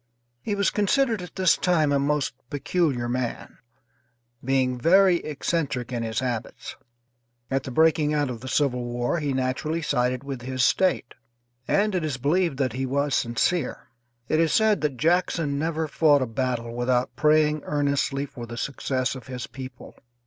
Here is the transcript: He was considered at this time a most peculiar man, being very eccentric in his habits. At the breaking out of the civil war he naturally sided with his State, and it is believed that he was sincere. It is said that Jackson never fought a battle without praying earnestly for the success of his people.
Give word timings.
He 0.41 0.55
was 0.55 0.71
considered 0.71 1.21
at 1.21 1.35
this 1.35 1.55
time 1.55 1.91
a 1.91 1.99
most 1.99 2.33
peculiar 2.49 3.07
man, 3.07 3.59
being 4.43 4.79
very 4.79 5.17
eccentric 5.17 5.91
in 5.93 6.01
his 6.01 6.21
habits. 6.21 6.75
At 7.51 7.61
the 7.65 7.69
breaking 7.69 8.11
out 8.11 8.27
of 8.31 8.41
the 8.41 8.47
civil 8.47 8.83
war 8.83 9.19
he 9.19 9.31
naturally 9.31 9.83
sided 9.83 10.23
with 10.23 10.41
his 10.41 10.65
State, 10.65 11.13
and 11.67 11.93
it 11.93 12.03
is 12.03 12.17
believed 12.17 12.57
that 12.57 12.73
he 12.73 12.87
was 12.87 13.13
sincere. 13.13 13.89
It 14.27 14.39
is 14.39 14.51
said 14.51 14.81
that 14.81 14.97
Jackson 14.97 15.59
never 15.59 15.87
fought 15.87 16.23
a 16.23 16.25
battle 16.25 16.75
without 16.75 17.15
praying 17.15 17.61
earnestly 17.65 18.25
for 18.25 18.47
the 18.47 18.57
success 18.57 19.13
of 19.13 19.27
his 19.27 19.45
people. 19.45 19.93